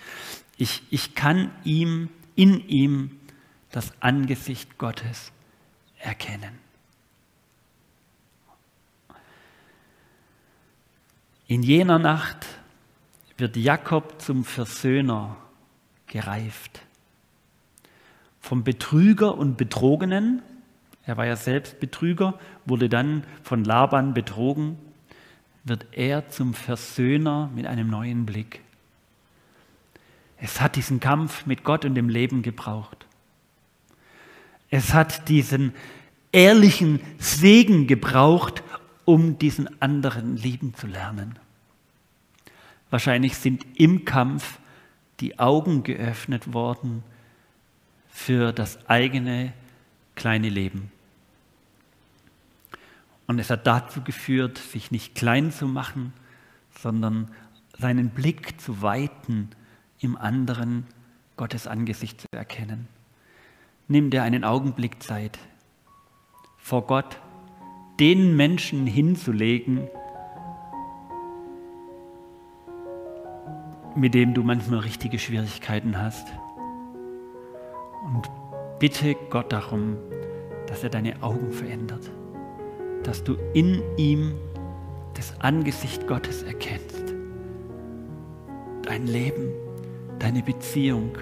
[0.56, 3.18] Ich, ich kann ihm, in ihm
[3.70, 5.32] das Angesicht Gottes
[5.98, 6.58] erkennen.
[11.46, 12.46] In jener Nacht
[13.36, 15.36] wird Jakob zum Versöhner
[16.06, 16.82] gereift.
[18.40, 20.42] Vom Betrüger und Betrogenen,
[21.04, 24.78] er war ja selbst Betrüger, wurde dann von Laban betrogen,
[25.64, 28.60] wird er zum Versöhner mit einem neuen Blick.
[30.36, 33.06] Es hat diesen Kampf mit Gott und dem Leben gebraucht.
[34.68, 35.72] Es hat diesen
[36.32, 38.62] ehrlichen Segen gebraucht,
[39.04, 41.38] um diesen anderen lieben zu lernen.
[42.94, 44.60] Wahrscheinlich sind im Kampf
[45.18, 47.02] die Augen geöffnet worden
[48.08, 49.52] für das eigene
[50.14, 50.92] kleine Leben.
[53.26, 56.12] Und es hat dazu geführt, sich nicht klein zu machen,
[56.78, 57.32] sondern
[57.76, 59.50] seinen Blick zu weiten,
[59.98, 60.86] im anderen
[61.36, 62.86] Gottes Angesicht zu erkennen.
[63.88, 65.40] Nimm dir einen Augenblick Zeit,
[66.58, 67.18] vor Gott
[67.98, 69.88] den Menschen hinzulegen,
[73.96, 76.26] mit dem du manchmal richtige Schwierigkeiten hast.
[78.06, 78.28] Und
[78.78, 79.96] bitte Gott darum,
[80.66, 82.10] dass er deine Augen verändert,
[83.02, 84.34] dass du in ihm
[85.14, 87.14] das Angesicht Gottes erkennst.
[88.82, 89.52] Dein Leben,
[90.18, 91.16] deine Beziehung,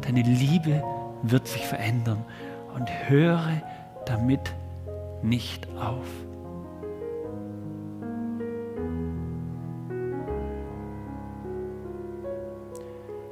[0.00, 0.82] deine Liebe
[1.22, 2.24] wird sich verändern
[2.74, 3.62] und höre
[4.06, 4.54] damit
[5.22, 6.06] nicht auf.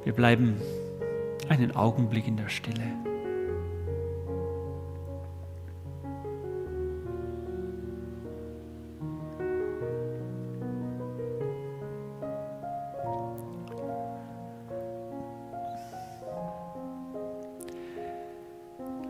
[0.07, 0.55] Wir bleiben
[1.49, 2.81] einen Augenblick in der Stille.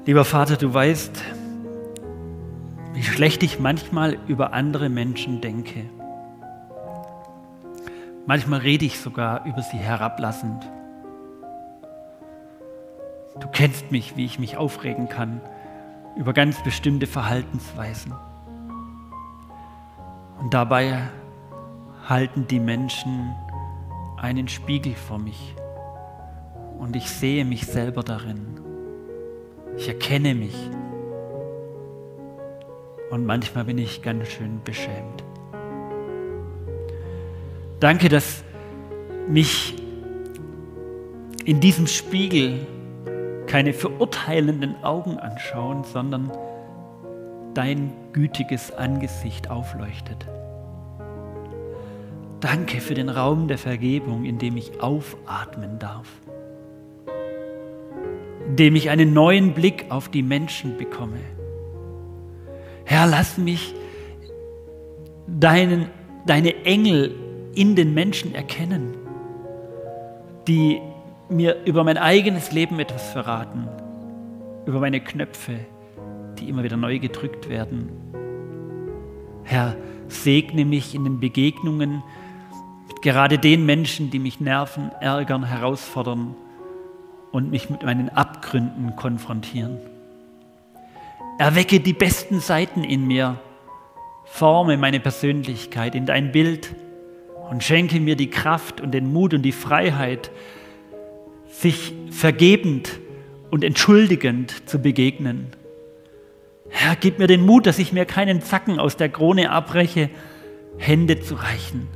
[0.08, 1.24] Lieber Vater, du weißt,
[2.94, 5.84] wie schlecht ich manchmal über andere Menschen denke.
[8.26, 10.68] Manchmal rede ich sogar über sie herablassend.
[13.40, 15.42] Du kennst mich, wie ich mich aufregen kann
[16.16, 18.14] über ganz bestimmte Verhaltensweisen.
[20.40, 21.10] Und dabei
[22.08, 23.36] halten die Menschen
[24.18, 25.56] einen Spiegel vor mich
[26.80, 28.60] und ich sehe mich selber darin.
[29.78, 30.56] Ich erkenne mich.
[33.12, 35.24] Und manchmal bin ich ganz schön beschämt.
[37.80, 38.44] Danke, dass
[39.28, 39.76] mich
[41.46, 42.66] in diesem Spiegel
[43.48, 46.32] keine verurteilenden Augen anschauen, sondern
[47.54, 50.28] dein gütiges Angesicht aufleuchtet.
[52.40, 56.08] Danke für den Raum der Vergebung, in dem ich aufatmen darf
[58.48, 61.20] indem ich einen neuen Blick auf die Menschen bekomme.
[62.86, 63.76] Herr, lass mich
[65.28, 65.88] deinen,
[66.26, 67.14] deine Engel
[67.54, 68.96] in den Menschen erkennen,
[70.48, 70.80] die
[71.30, 73.68] mir über mein eigenes Leben etwas verraten,
[74.66, 75.60] über meine Knöpfe,
[76.40, 77.90] die immer wieder neu gedrückt werden.
[79.44, 79.76] Herr,
[80.08, 82.04] segne mich in den Begegnungen
[82.88, 86.36] mit gerade den Menschen, die mich nerven, ärgern, herausfordern
[87.32, 89.78] und mich mit meinen Abgründen konfrontieren.
[91.40, 93.40] Erwecke die besten Seiten in mir,
[94.26, 96.74] forme meine Persönlichkeit in dein Bild
[97.50, 100.32] und schenke mir die Kraft und den Mut und die Freiheit,
[101.62, 103.00] sich vergebend
[103.50, 105.48] und entschuldigend zu begegnen.
[106.70, 110.10] Herr, gib mir den Mut, dass ich mir keinen Zacken aus der Krone abbreche
[110.78, 111.88] Hände zu reichen,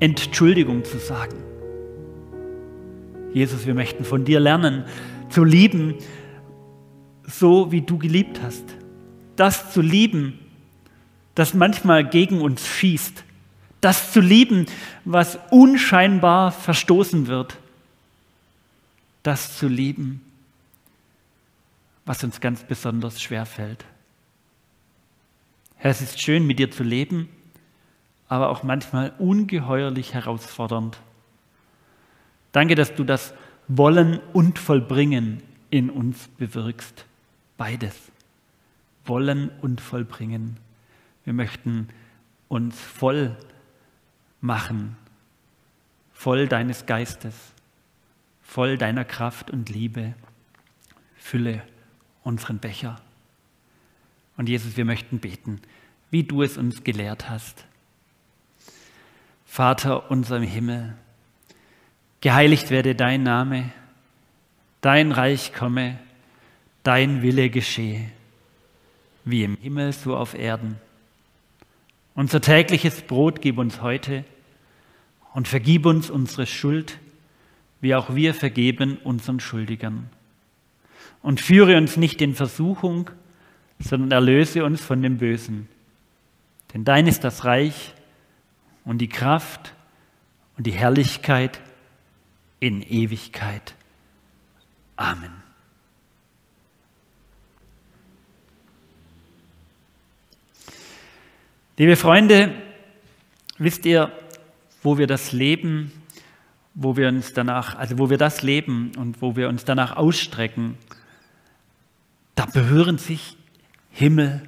[0.00, 1.36] Entschuldigung zu sagen.
[3.32, 4.84] Jesus, wir möchten von dir lernen,
[5.28, 5.94] zu lieben,
[7.22, 8.64] so wie du geliebt hast.
[9.36, 10.40] Das zu lieben,
[11.34, 13.24] das manchmal gegen uns schießt.
[13.80, 14.66] Das zu lieben,
[15.04, 17.58] was unscheinbar verstoßen wird.
[19.22, 20.20] Das zu lieben,
[22.04, 23.84] was uns ganz besonders schwer fällt.
[25.76, 27.28] Herr, es ist schön, mit dir zu leben,
[28.28, 30.98] aber auch manchmal ungeheuerlich herausfordernd.
[32.52, 33.34] Danke, dass du das
[33.68, 37.06] Wollen und Vollbringen in uns bewirkst.
[37.56, 37.94] Beides.
[39.04, 40.56] Wollen und Vollbringen.
[41.24, 41.88] Wir möchten
[42.48, 43.36] uns voll
[44.40, 44.96] machen,
[46.12, 47.51] voll deines Geistes,
[48.52, 50.12] voll deiner Kraft und Liebe.
[51.16, 51.62] Fülle
[52.22, 53.00] unseren Becher.
[54.36, 55.58] Und Jesus, wir möchten beten,
[56.10, 57.64] wie du es uns gelehrt hast.
[59.46, 60.94] Vater unser im Himmel,
[62.20, 63.72] geheiligt werde dein Name,
[64.82, 65.98] dein Reich komme,
[66.82, 68.10] dein Wille geschehe,
[69.24, 70.76] wie im Himmel so auf Erden.
[72.14, 74.26] Unser tägliches Brot gib uns heute
[75.32, 76.98] und vergib uns unsere Schuld,
[77.82, 80.08] wie auch wir vergeben unseren Schuldigern.
[81.20, 83.10] Und führe uns nicht in Versuchung,
[83.78, 85.68] sondern erlöse uns von dem Bösen.
[86.72, 87.92] Denn dein ist das Reich
[88.84, 89.74] und die Kraft
[90.56, 91.60] und die Herrlichkeit
[92.60, 93.74] in Ewigkeit.
[94.96, 95.32] Amen.
[101.76, 102.54] Liebe Freunde,
[103.58, 104.12] wisst ihr,
[104.84, 105.90] wo wir das leben,
[106.74, 110.78] wo wir uns danach, also wo wir das leben und wo wir uns danach ausstrecken,
[112.34, 113.36] da berühren sich
[113.90, 114.42] Himmel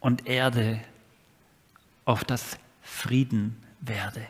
[0.00, 0.80] und Erde
[2.04, 4.22] auf das Frieden werde.